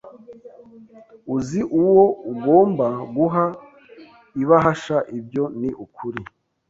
[1.35, 3.45] Uzi uwo ugomba guha
[4.41, 6.21] ibahasha Ibyo ni ukuri